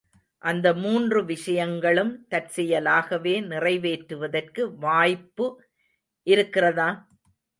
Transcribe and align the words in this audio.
அந்த 0.43 0.67
மூன்று 0.73 1.19
விஷயங்களும் 1.25 2.25
தற்செயலாகவே 2.29 3.35
நிறைவேறுவதற்கு 3.45 4.61
வாய்ப்பு 4.77 5.47
இருக்கிறதா? 6.27 6.89